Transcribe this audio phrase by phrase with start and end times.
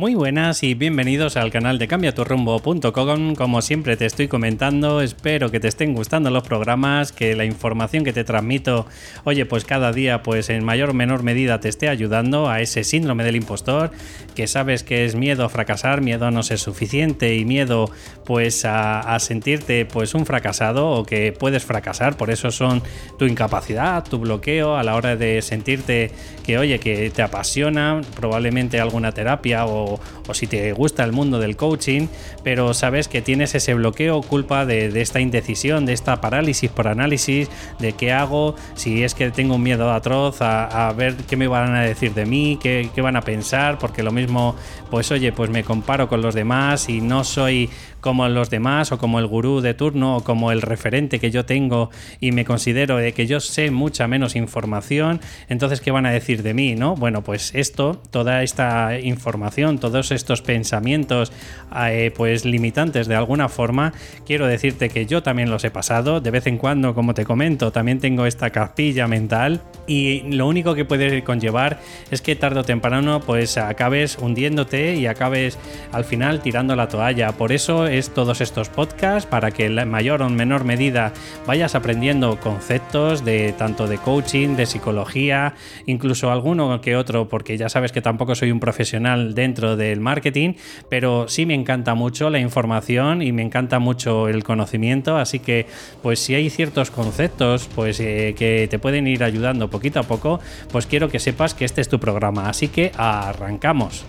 [0.00, 3.34] Muy buenas y bienvenidos al canal de cambiaturrumbo.com.
[3.34, 8.02] Como siempre te estoy comentando, espero que te estén gustando los programas, que la información
[8.02, 8.86] que te transmito,
[9.24, 12.82] oye, pues cada día, pues en mayor o menor medida te esté ayudando a ese
[12.82, 13.90] síndrome del impostor,
[14.34, 17.90] que sabes que es miedo a fracasar, miedo a no ser suficiente y miedo
[18.24, 22.82] pues a, a sentirte pues un fracasado o que puedes fracasar, por eso son
[23.18, 26.10] tu incapacidad, tu bloqueo a la hora de sentirte
[26.42, 31.38] que oye, que te apasiona, probablemente alguna terapia o o, si te gusta el mundo
[31.38, 32.06] del coaching,
[32.44, 37.48] pero sabes que tienes ese bloqueo culpa de, esta indecisión, de esta parálisis por análisis,
[37.78, 41.74] de qué hago, si es que tengo un miedo atroz a, ver qué me van
[41.74, 44.54] a decir de mí, qué, van a pensar, porque lo mismo,
[44.90, 47.70] pues oye, pues me comparo con los demás y no soy
[48.00, 51.44] como los demás o como el gurú de turno o como el referente que yo
[51.44, 56.10] tengo y me considero de que yo sé mucha menos información, entonces ¿qué van a
[56.10, 56.74] decir de mí?
[56.74, 56.96] ¿no?
[56.96, 61.32] Bueno, pues esto, toda esta información, todos estos pensamientos
[61.76, 63.92] eh, pues limitantes de alguna forma,
[64.26, 67.72] quiero decirte que yo también los he pasado, de vez en cuando, como te comento,
[67.72, 72.64] también tengo esta capilla mental y lo único que puede conllevar es que tarde o
[72.64, 75.58] temprano pues acabes hundiéndote y acabes
[75.92, 77.32] al final tirando la toalla.
[77.32, 81.12] Por eso es todos estos podcasts para que en mayor o menor medida
[81.46, 85.54] vayas aprendiendo conceptos de tanto de coaching, de psicología,
[85.86, 90.54] incluso alguno que otro, porque ya sabes que tampoco soy un profesional dentro del marketing,
[90.88, 95.66] pero sí me encanta mucho la información y me encanta mucho el conocimiento, así que
[96.02, 100.40] pues si hay ciertos conceptos pues eh, que te pueden ir ayudando poquito a poco,
[100.70, 104.04] pues quiero que sepas que este es tu programa, así que arrancamos.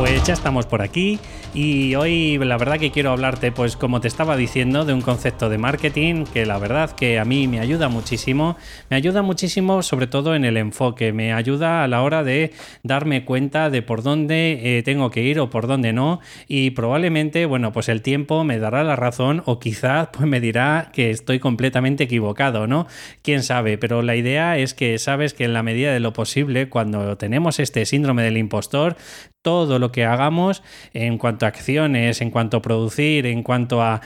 [0.00, 1.18] Pues ya estamos por aquí
[1.52, 5.48] y hoy la verdad que quiero hablarte, pues como te estaba diciendo, de un concepto
[5.48, 8.56] de marketing que la verdad que a mí me ayuda muchísimo.
[8.88, 12.52] Me ayuda muchísimo sobre todo en el enfoque, me ayuda a la hora de
[12.82, 16.20] darme cuenta de por dónde eh, tengo que ir o por dónde no.
[16.46, 20.90] Y probablemente, bueno, pues el tiempo me dará la razón o quizás pues me dirá
[20.92, 22.86] que estoy completamente equivocado, ¿no?
[23.22, 26.68] Quién sabe, pero la idea es que sabes que en la medida de lo posible,
[26.68, 28.96] cuando tenemos este síndrome del impostor,
[29.42, 30.62] todo lo que hagamos
[30.92, 34.00] en cuanto a acciones, en cuanto a producir, en cuanto a,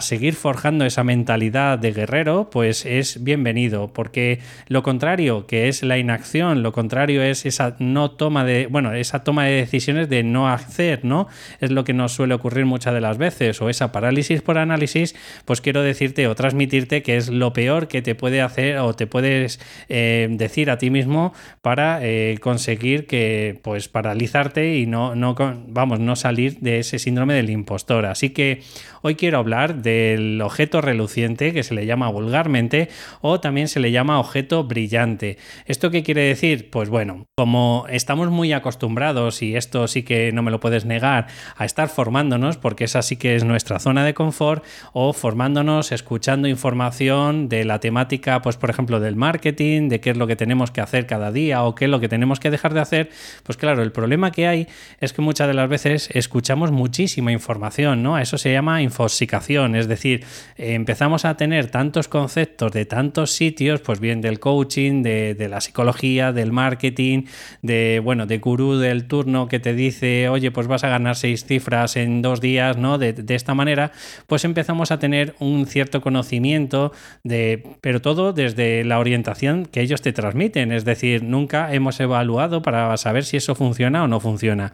[0.00, 5.98] seguir forjando esa mentalidad de guerrero, pues es bienvenido, porque lo contrario, que es la
[5.98, 10.48] inacción, lo contrario es esa no toma de, bueno, esa toma de decisiones de no
[10.48, 11.28] hacer, ¿no?
[11.60, 15.14] Es lo que nos suele ocurrir muchas de las veces, o esa parálisis por análisis,
[15.44, 19.06] pues quiero decirte o transmitirte que es lo peor que te puede hacer o te
[19.06, 25.34] puedes eh, decir a ti mismo para eh, conseguir que, pues, paralizarte y no, no,
[25.68, 28.06] vamos, no salir de ese síndrome del impostor.
[28.06, 28.62] Así que
[29.02, 32.88] hoy quiero hablar del objeto reluciente, que se le llama vulgarmente,
[33.20, 35.38] o también se le llama objeto brillante.
[35.66, 36.70] ¿Esto qué quiere decir?
[36.70, 41.26] Pues bueno, como estamos muy acostumbrados, y esto sí que no me lo puedes negar,
[41.56, 46.48] a estar formándonos, porque esa sí que es nuestra zona de confort, o formándonos, escuchando
[46.48, 50.70] información de la temática, pues por ejemplo, del marketing, de qué es lo que tenemos
[50.70, 53.10] que hacer cada día o qué es lo que tenemos que dejar de hacer,
[53.42, 54.68] pues claro, el problema que hay
[55.00, 58.18] es que muchas de las veces escuchamos muchísima información, ¿no?
[58.18, 60.24] Eso se llama infosicación, es decir,
[60.56, 66.32] empezamos a tener tantos conceptos de tantos sitios, pues bien del coaching, de, la psicología,
[66.32, 67.24] del marketing,
[67.62, 71.44] de, bueno, de gurú del turno que te dice, oye, pues vas a ganar seis
[71.44, 72.98] cifras en dos días, ¿no?
[72.98, 73.92] De esta manera,
[74.26, 76.92] pues empezamos a tener un cierto conocimiento
[77.24, 82.62] de, pero todo desde la orientación que ellos te transmiten, es decir, nunca hemos evaluado
[82.62, 84.72] para saber si eso funciona o no funciona.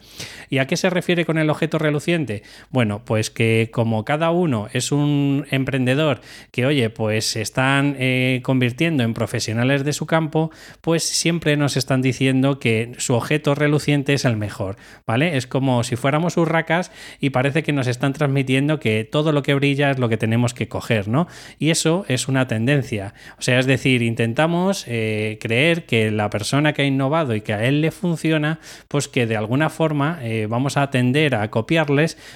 [0.50, 2.42] ¿Y a qué se refiere con el objeto reluciente?
[2.70, 8.40] Bueno, pues que como cada uno es un emprendedor que, oye, pues se están eh,
[8.42, 14.14] convirtiendo en profesionales de su campo, pues siempre nos están diciendo que su objeto reluciente
[14.14, 14.76] es el mejor,
[15.06, 15.36] ¿vale?
[15.36, 16.90] Es como si fuéramos urracas
[17.20, 20.54] y parece que nos están transmitiendo que todo lo que brilla es lo que tenemos
[20.54, 21.26] que coger, ¿no?
[21.58, 23.14] Y eso es una tendencia.
[23.38, 27.52] O sea, es decir, intentamos eh, creer que la persona que ha innovado y que
[27.52, 31.50] a él le funciona, pues que de alguna forma eh, vamos a tender a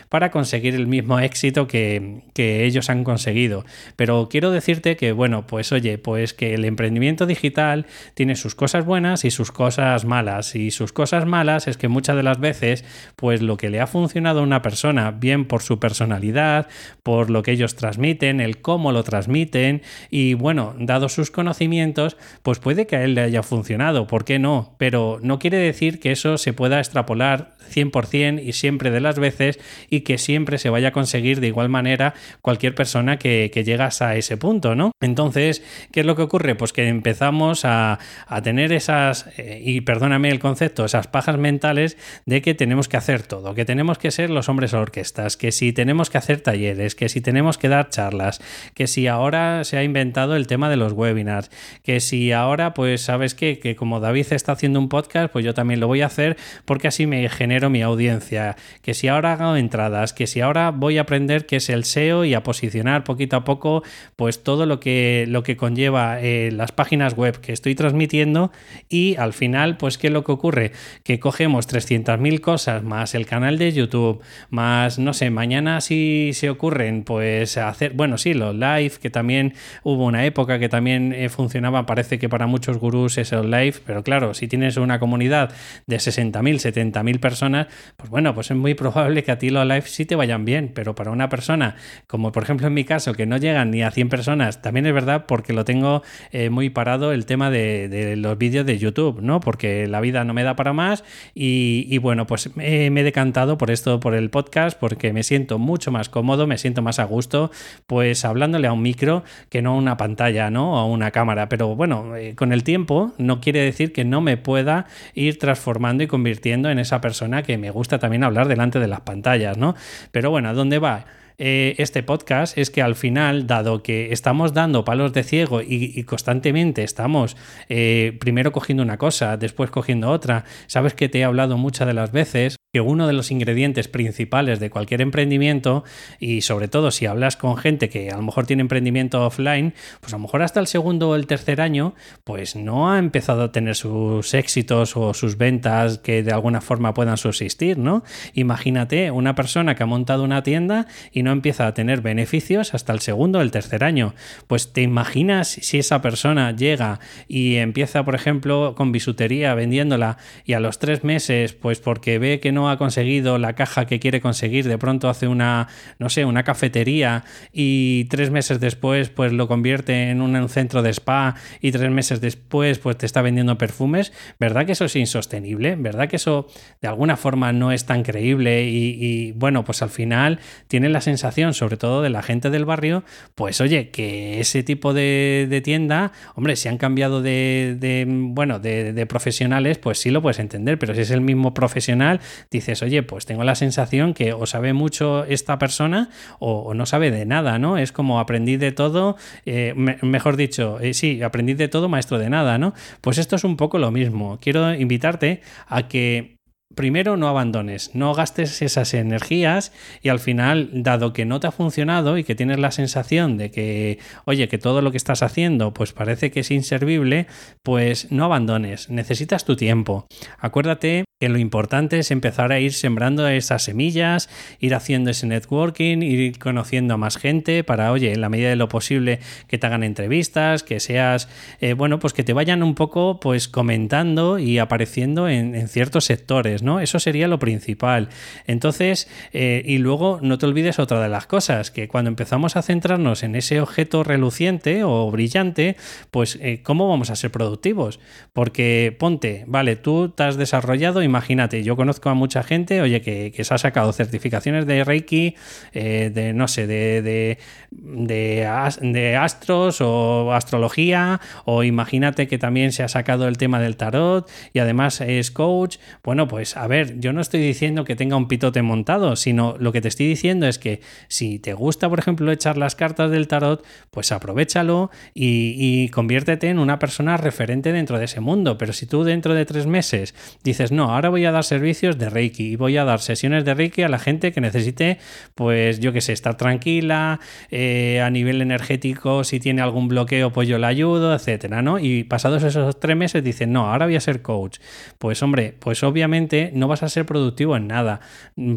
[0.08, 3.64] para conseguir el mismo éxito que, ellos han conseguido.
[3.96, 8.84] Pero quiero decirte que, bueno, pues oye, pues que el emprendimiento digital tiene sus cosas
[8.84, 10.56] buenas y sus cosas malas.
[10.56, 12.84] Y sus cosas malas es que muchas de las veces,
[13.16, 16.66] pues lo que le ha funcionado a una persona, bien por su personalidad,
[17.02, 22.58] por lo que ellos transmiten, el cómo lo transmiten, y bueno, dado sus conocimientos, pues
[22.58, 24.74] puede que a él le haya funcionado, ¿por qué no?
[24.78, 29.18] Pero no quiere decir que eso se pueda extrapolar 100% y siempre de la las
[29.22, 29.58] veces
[29.88, 34.16] y que siempre se vaya a conseguir de igual manera cualquier persona que, llegas a
[34.16, 34.90] ese punto, ¿no?
[35.00, 36.56] Entonces, ¿qué es lo que ocurre?
[36.56, 37.98] Pues que empezamos a,
[38.42, 41.96] tener esas, eh, y perdóname el concepto, esas pajas mentales
[42.26, 45.72] de que tenemos que hacer todo, que tenemos que ser los hombres orquestas, que si
[45.72, 48.40] tenemos que hacer talleres, que si tenemos que dar charlas,
[48.74, 51.50] que si ahora se ha inventado el tema de los webinars,
[51.84, 53.60] que si ahora, pues sabes qué?
[53.60, 56.88] que como David está haciendo un podcast, pues yo también lo voy a hacer porque
[56.88, 61.02] así me genero mi audiencia, que si ahora hago entradas, que si ahora voy a
[61.02, 63.82] aprender qué es el SEO y a posicionar poquito a poco,
[64.16, 68.52] pues todo lo que, lo que conlleva eh, las páginas web que estoy transmitiendo
[68.88, 70.72] y al final, pues ¿qué es lo que ocurre?
[71.04, 74.20] Que cogemos 300.000 cosas más el canal de YouTube,
[74.50, 79.54] más, no sé, mañana si se ocurren, pues hacer, bueno, sí, los live, que también
[79.82, 83.74] hubo una época que también eh, funcionaba, parece que para muchos gurús es el live,
[83.84, 85.52] pero claro, si tienes una comunidad
[85.86, 87.66] de 60.000, 70.000 personas,
[87.96, 90.70] pues bueno, pues es muy probable que a ti los live sí te vayan bien,
[90.74, 91.76] pero para una persona,
[92.06, 94.94] como por ejemplo en mi caso, que no llegan ni a 100 personas, también es
[94.94, 99.40] verdad porque lo tengo eh, muy parado el tema de, los vídeos de YouTube, ¿no?
[99.40, 101.04] Porque la vida no me da para más
[101.34, 105.90] y, bueno, pues me, he decantado por esto, por el podcast, porque me siento mucho
[105.90, 107.50] más cómodo, me siento más a gusto,
[107.86, 110.74] pues hablándole a un micro que no a una pantalla, ¿no?
[110.74, 111.48] O a una cámara.
[111.48, 116.02] Pero bueno, eh, con el tiempo no quiere decir que no me pueda ir transformando
[116.02, 119.74] y convirtiendo en esa persona que me gusta también hablar delante de las pantallas, ¿no?
[120.10, 121.06] Pero bueno, ¿a dónde va?
[121.38, 126.04] Eh, este podcast es que al final, dado que estamos dando palos de ciego y,
[126.04, 127.36] constantemente estamos
[127.68, 131.94] eh, primero cogiendo una cosa, después cogiendo otra, sabes que te he hablado muchas de
[131.94, 135.84] las veces que uno de los ingredientes principales de cualquier emprendimiento,
[136.18, 140.14] y sobre todo si hablas con gente que a lo mejor tiene emprendimiento offline, pues
[140.14, 143.52] a lo mejor hasta el segundo o el tercer año, pues no ha empezado a
[143.52, 148.04] tener sus éxitos o sus ventas que de alguna forma puedan subsistir, ¿no?
[148.32, 152.94] Imagínate una persona que ha montado una tienda y no empieza a tener beneficios hasta
[152.94, 154.14] el segundo o el tercer año.
[154.46, 160.16] Pues te imaginas si esa persona llega y empieza, por ejemplo, con bisutería vendiéndola
[160.46, 164.00] y a los tres meses, pues porque ve que no ha conseguido la caja que
[164.00, 165.68] quiere conseguir, de pronto hace una,
[165.98, 170.90] no sé, una cafetería y tres meses después pues lo convierte en un, centro de
[170.90, 175.76] spa y tres meses después pues te está vendiendo perfumes, ¿verdad que eso es insostenible?
[175.76, 176.48] ¿Verdad que eso
[176.80, 178.64] de alguna forma no es tan creíble?
[178.68, 183.04] Y, bueno, pues al final tiene la sensación, sobre todo de la gente del barrio,
[183.34, 189.06] pues oye, que ese tipo de, tienda, hombre, si han cambiado de, bueno, de, de
[189.06, 192.20] profesionales, pues sí lo puedes entender, pero si es el mismo profesional,
[192.52, 197.10] dices, oye, pues tengo la sensación que o sabe mucho esta persona o, no sabe
[197.10, 197.78] de nada, ¿no?
[197.78, 199.16] Es como aprendí de todo,
[199.46, 202.74] eh, mejor dicho, eh, sí, aprendí de todo, maestro de nada, ¿no?
[203.00, 204.38] Pues esto es un poco lo mismo.
[204.40, 206.36] Quiero invitarte a que
[206.74, 209.72] primero no abandones, no gastes esas energías
[210.02, 213.50] y al final, dado que no te ha funcionado y que tienes la sensación de
[213.50, 217.26] que, oye, que todo lo que estás haciendo pues parece que es inservible,
[217.62, 220.06] pues no abandones, necesitas tu tiempo.
[220.38, 224.28] Acuérdate lo importante es empezar a ir sembrando esas semillas,
[224.60, 228.56] ir haciendo ese networking, ir conociendo a más gente para, oye, en la medida de
[228.56, 231.28] lo posible que te hagan entrevistas, que seas,
[231.60, 236.62] eh, bueno, pues que te vayan un poco pues comentando y apareciendo en ciertos sectores.
[236.62, 236.80] ¿no?
[236.80, 238.08] Eso sería lo principal.
[238.46, 242.62] Entonces, eh, y luego no te olvides otra de las cosas, que cuando empezamos a
[242.62, 245.76] centrarnos en ese objeto reluciente o brillante,
[246.10, 248.00] pues eh, ¿cómo vamos a ser productivos?
[248.32, 253.44] Porque ponte, vale, tú te has desarrollado, imagínate, yo conozco a mucha gente, oye, que,
[253.44, 255.34] se ha sacado certificaciones de Reiki,
[255.72, 257.38] eh, de, no sé, de, de,
[257.70, 264.30] de, astros o astrología, o imagínate que también se ha sacado el tema del tarot
[264.54, 268.26] y además es coach, bueno, pues a ver, yo no estoy diciendo que tenga un
[268.26, 272.32] pitote montado, sino lo que te estoy diciendo es que si te gusta, por ejemplo,
[272.32, 278.06] echar las cartas del tarot, pues aprovechalo y, conviértete en una persona referente dentro de
[278.06, 278.56] ese mundo.
[278.56, 282.10] Pero si tú dentro de tres meses dices, no, ahora voy a dar servicios de
[282.10, 284.98] Reiki y voy a dar sesiones de Reiki a la gente que necesite,
[285.34, 290.48] pues yo qué sé, estar tranquila, eh, a nivel energético, si tiene algún bloqueo, pues
[290.48, 291.78] yo la ayudo, etcétera, ¿no?
[291.78, 294.58] Y pasados esos tres meses dicen, no, ahora voy a ser coach.
[294.98, 298.00] Pues hombre, pues obviamente no vas a ser productivo en nada.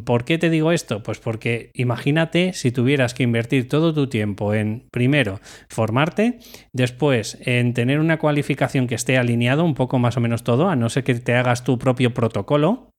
[0.03, 1.03] ¿Por qué te digo esto?
[1.03, 6.39] Pues porque imagínate si tuvieras que invertir todo tu tiempo en, primero, formarte,
[6.75, 10.75] después, en tener una cualificación que esté alineado un poco más o menos todo, a
[10.75, 12.89] no ser que te hagas tu propio protocolo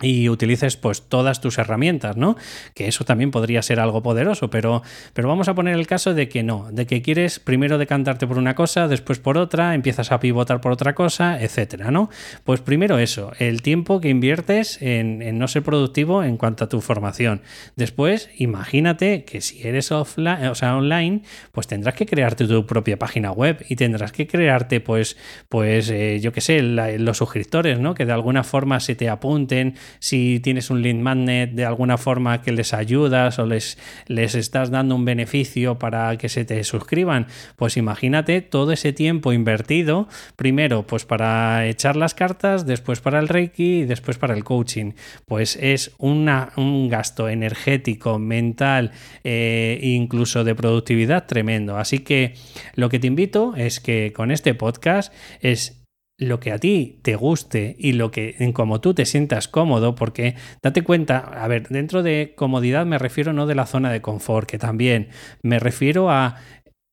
[0.00, 2.36] y utilices pues todas tus herramientas, ¿no?
[2.74, 6.28] Que eso también podría ser algo poderoso, pero, pero vamos a poner el caso de
[6.28, 10.20] que no, de que quieres primero decantarte por una cosa, después por otra, empiezas a
[10.20, 12.10] pivotar por otra cosa, etcétera, ¿no?
[12.44, 16.68] Pues primero eso, el tiempo que inviertes en, en no ser productivo en cuanto a
[16.68, 17.42] tu formación.
[17.76, 22.98] Después, imagínate que si eres offline, o sea, online, pues tendrás que crearte tu propia
[22.98, 25.16] página web y tendrás que crearte, pues,
[25.48, 27.94] pues, eh, yo qué sé, los suscriptores, ¿no?
[27.94, 32.42] Que de alguna forma se te apunten si tienes un lead magnet de alguna forma
[32.42, 37.26] que les ayudas o les, les estás dando un beneficio para que se te suscriban,
[37.56, 43.28] pues imagínate todo ese tiempo invertido, primero pues para echar las cartas, después para el
[43.28, 44.92] Reiki y después para el coaching.
[45.26, 48.92] Pues es una, un gasto energético, mental
[49.24, 51.76] e incluso de productividad tremendo.
[51.76, 52.34] Así que
[52.74, 55.77] lo que te invito es que con este podcast es
[56.18, 59.94] lo que a ti te guste y lo que en como tú te sientas cómodo,
[59.94, 64.02] porque date cuenta, a ver, dentro de comodidad me refiero no de la zona de
[64.02, 65.08] confort, que también
[65.42, 66.36] me refiero a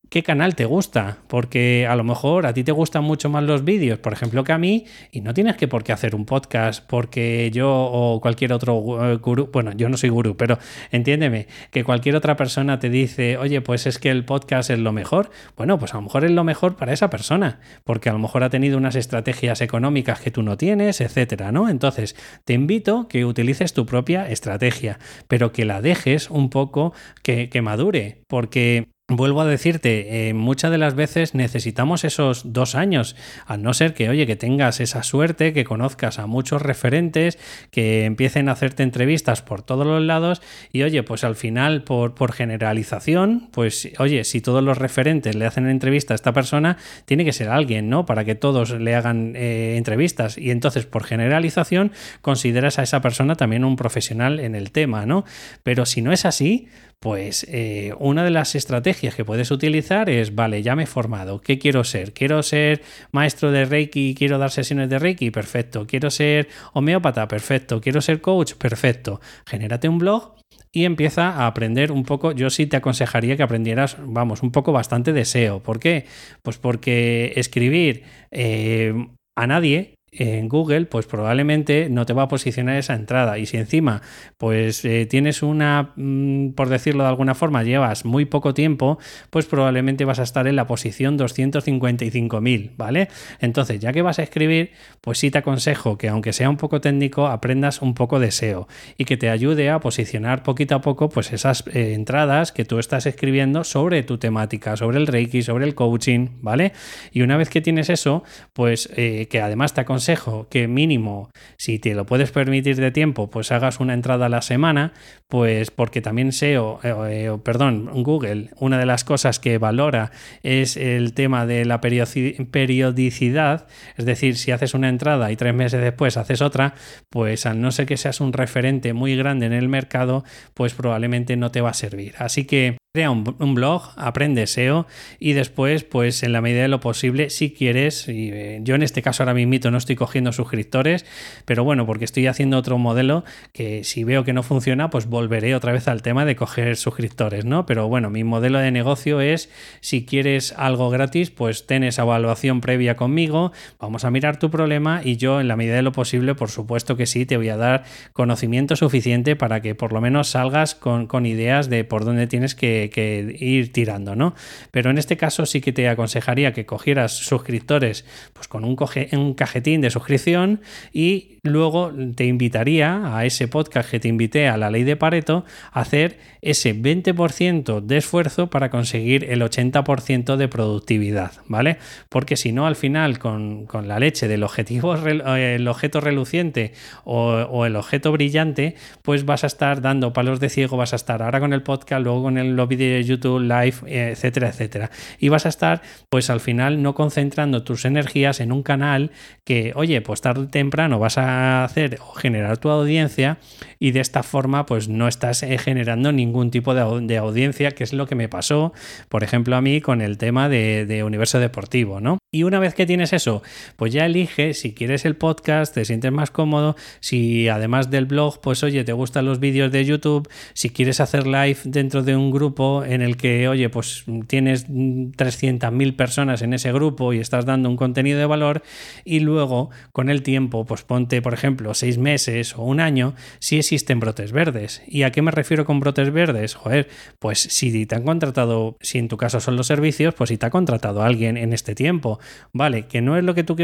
[0.08, 3.64] qué canal te gusta, porque a lo mejor a ti te gustan mucho más los
[3.64, 6.84] vídeos, por ejemplo, que a mí, y no tienes que por qué hacer un podcast,
[6.86, 10.58] porque yo o cualquier otro eh, gurú, bueno, yo no soy gurú, pero
[10.90, 14.92] entiéndeme, que cualquier otra persona te dice, oye, pues es que el podcast es lo
[14.92, 18.18] mejor, bueno, pues a lo mejor es lo mejor para esa persona, porque a lo
[18.18, 21.68] mejor ha tenido unas estrategias económicas que tú no tienes, etcétera, ¿no?
[21.68, 24.98] Entonces, te invito que utilices tu propia estrategia,
[25.28, 30.72] pero que la dejes un poco que, que madure, porque Vuelvo a decirte, eh, muchas
[30.72, 33.14] de las veces necesitamos esos dos años,
[33.46, 37.38] a no ser que, oye, que tengas esa suerte, que conozcas a muchos referentes,
[37.70, 42.32] que empiecen a hacerte entrevistas por todos los lados y, oye, pues al final, por,
[42.32, 47.32] generalización, pues, oye, si todos los referentes le hacen entrevista a esta persona, tiene que
[47.32, 48.06] ser alguien, ¿no?
[48.06, 53.36] Para que todos le hagan eh, entrevistas y entonces, por generalización, consideras a esa persona
[53.36, 55.24] también un profesional en el tema, ¿no?
[55.62, 56.66] Pero si no es así,
[57.00, 61.40] pues eh, una de las estrategias que puedes utilizar es, vale, ya me he formado,
[61.40, 62.12] ¿qué quiero ser?
[62.12, 64.14] ¿Quiero ser maestro de Reiki?
[64.14, 65.30] ¿Quiero dar sesiones de Reiki?
[65.30, 65.86] Perfecto.
[65.86, 67.28] ¿Quiero ser homeópata?
[67.28, 67.80] Perfecto.
[67.80, 68.54] ¿Quiero ser coach?
[68.54, 69.20] Perfecto.
[69.46, 70.36] Genérate un blog
[70.72, 72.32] y empieza a aprender un poco.
[72.32, 75.62] Yo sí te aconsejaría que aprendieras, vamos, un poco bastante de SEO.
[75.62, 76.06] ¿Por qué?
[76.42, 78.92] Pues porque escribir eh,
[79.36, 83.38] a nadie en Google, pues probablemente no te va a posicionar esa entrada.
[83.38, 84.02] Y si encima,
[84.38, 88.98] pues eh, tienes una, mm, por decirlo de alguna forma, llevas muy poco tiempo,
[89.30, 93.08] pues probablemente vas a estar en la posición 255.000, ¿vale?
[93.40, 94.70] Entonces, ya que vas a escribir,
[95.00, 98.68] pues sí te aconsejo que aunque sea un poco técnico, aprendas un poco de SEO
[98.96, 102.78] y que te ayude a posicionar poquito a poco, pues esas eh, entradas que tú
[102.78, 106.72] estás escribiendo sobre tu temática, sobre el Reiki, sobre el coaching, ¿vale?
[107.12, 110.05] Y una vez que tienes eso, pues eh, que además te aconsejo
[110.50, 114.42] que mínimo, si te lo puedes permitir de tiempo, pues hagas una entrada a la
[114.42, 114.92] semana,
[115.28, 120.76] pues porque también SEO, eh, eh, perdón, Google, una de las cosas que valora es
[120.76, 126.16] el tema de la periodicidad, es decir, si haces una entrada y tres meses después
[126.16, 126.74] haces otra,
[127.10, 131.36] pues al no ser que seas un referente muy grande en el mercado, pues probablemente
[131.36, 132.14] no te va a servir.
[132.18, 134.86] Así que crea un, blog, aprende SEO
[135.18, 138.82] y después, pues en la medida de lo posible, si quieres, y, eh, yo en
[138.82, 141.04] este caso ahora mismo no estoy cogiendo suscriptores,
[141.44, 143.22] pero bueno, porque estoy haciendo otro modelo
[143.52, 147.44] que si veo que no funciona, pues volveré otra vez al tema de coger suscriptores,
[147.44, 147.66] ¿no?
[147.66, 149.50] Pero bueno, mi modelo de negocio es,
[149.80, 155.02] si quieres algo gratis, pues ten esa evaluación previa conmigo, vamos a mirar tu problema
[155.04, 157.58] y yo en la medida de lo posible, por supuesto que sí, te voy a
[157.58, 157.84] dar
[158.14, 162.54] conocimiento suficiente para que por lo menos salgas con, con ideas de por dónde tienes
[162.54, 164.34] que que, ir tirando, ¿no?
[164.70, 168.76] Pero en este caso sí que te aconsejaría que cogieras suscriptores pues con un,
[169.12, 170.60] un cajetín de suscripción
[170.92, 175.44] y luego te invitaría a ese podcast que te invité a la ley de Pareto
[175.72, 181.78] a hacer ese 20% de esfuerzo para conseguir el 80% de productividad, ¿vale?
[182.08, 186.72] Porque si no, al final, con, la leche del objetivo, el objeto reluciente
[187.04, 191.22] o, el objeto brillante, pues vas a estar dando palos de ciego, vas a estar
[191.22, 194.90] ahora con el podcast, luego con el, los de YouTube, live, etcétera, etcétera.
[195.18, 199.10] Y vas a estar, pues al final, no concentrando tus energías en un canal
[199.44, 203.38] que, oye, pues tarde o temprano vas a hacer o generar tu audiencia
[203.78, 207.92] y de esta forma pues no estás eh, generando ningún tipo de, audiencia, que es
[207.92, 208.72] lo que me pasó,
[209.08, 212.18] por ejemplo, a mí con el tema de, de universo deportivo, ¿no?
[212.32, 213.42] Y una vez que tienes eso,
[213.76, 218.40] pues ya elige si quieres el podcast, te sientes más cómodo, si además del blog,
[218.40, 222.30] pues oye, te gustan los vídeos de YouTube, si quieres hacer live dentro de un
[222.30, 227.68] grupo en el que, oye, pues tienes 300.000 personas en ese grupo y estás dando
[227.68, 228.62] un contenido de valor
[229.04, 233.58] y luego con el tiempo, pues ponte, por ejemplo, seis meses o un año, si
[233.58, 234.82] existen brotes verdes.
[234.86, 236.54] ¿Y a qué me refiero con brotes verdes?
[236.54, 240.38] Joder, pues si te han contratado, si en tu caso son los servicios, pues si
[240.38, 242.18] te ha contratado alguien en este tiempo,
[242.52, 243.56] vale, que no es lo que tú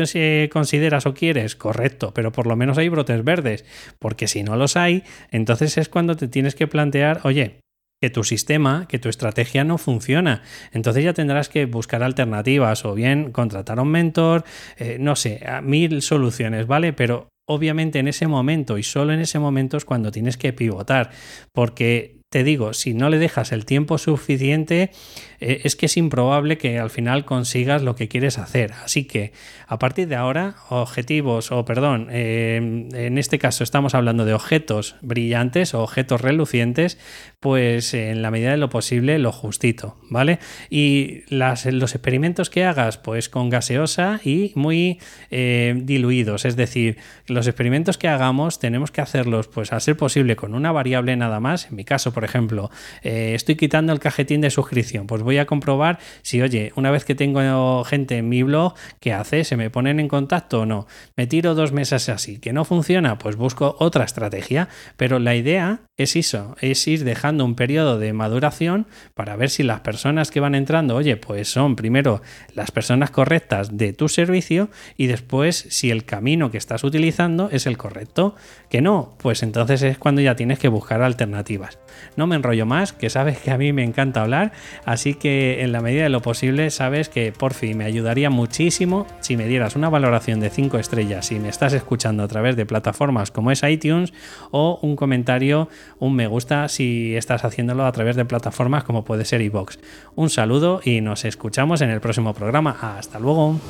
[0.51, 3.65] consideras o quieres, correcto, pero por lo menos hay brotes verdes,
[3.99, 7.62] porque si no los hay, entonces es cuando te tienes que plantear, oye,
[8.03, 10.43] que tu sistema, que tu estrategia no funciona.
[10.73, 14.43] Entonces ya tendrás que buscar alternativas o bien contratar a un mentor,
[14.77, 16.93] eh, no sé, mil soluciones, ¿vale?
[16.93, 21.11] Pero obviamente en ese momento y solo en ese momento es cuando tienes que pivotar,
[21.53, 24.91] porque te digo, si no le dejas el tiempo suficiente,
[25.39, 28.73] eh, es que es improbable que al final consigas lo que quieres hacer.
[28.85, 29.33] Así que
[29.67, 34.97] a partir de ahora, objetivos, o perdón, eh, en este caso estamos hablando de objetos
[35.03, 36.99] brillantes o objetos relucientes,
[37.39, 40.39] pues en la medida de lo posible lo justito, ¿vale?
[40.71, 46.97] Y los experimentos que hagas, pues con gaseosa y muy eh, diluidos, es decir,
[47.27, 51.41] los experimentos que hagamos tenemos que hacerlos, pues a ser posible con una variable nada
[51.41, 52.71] más, en mi caso, por por ejemplo,
[53.03, 57.05] eh, estoy quitando el cajetín de suscripción, pues voy a comprobar si, oye, una vez
[57.05, 59.43] que tengo gente en mi blog, ¿qué hace?
[59.43, 60.87] ¿Se me ponen en contacto o no?
[61.17, 65.81] Me tiro dos meses así, que no funciona, pues busco otra estrategia, pero la idea
[66.03, 70.41] es eso, es ir dejando un periodo de maduración para ver si las personas que
[70.41, 72.23] van entrando, oye, pues son primero
[72.55, 77.67] las personas correctas de tu servicio y después si el camino que estás utilizando es
[77.67, 78.35] el correcto.
[78.69, 81.79] Que no, pues entonces es cuando ya tienes que buscar alternativas.
[82.17, 84.53] No me enrollo más, que sabes que a mí me encanta hablar,
[84.85, 89.07] así que en la medida de lo posible sabes que por fin me ayudaría muchísimo
[89.21, 92.67] si me dieras una valoración de 5 estrellas si me estás escuchando a través de
[92.67, 94.13] plataformas como es iTunes
[94.51, 95.69] o un comentario,
[95.99, 99.79] un me gusta si estás haciéndolo a través de plataformas como puede ser iVoox.
[100.15, 102.77] Un saludo y nos escuchamos en el próximo programa.
[102.81, 103.61] Hasta luego.